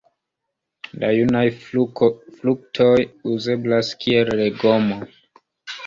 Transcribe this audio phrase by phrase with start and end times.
[1.03, 2.91] La junaj fruktoj
[3.37, 5.03] uzeblas kiel legomo.